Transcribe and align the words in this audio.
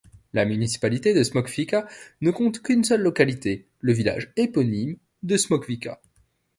La 0.33 0.45
municipalité 0.45 1.13
de 1.13 1.21
Smokvica 1.21 1.87
ne 2.21 2.31
compte 2.31 2.63
qu'une 2.63 2.83
seule 2.83 3.01
localité, 3.03 3.67
le 3.81 3.93
village 3.93 4.33
éponyme 4.35 4.97
de 5.21 5.37
Smokvica. 5.37 6.01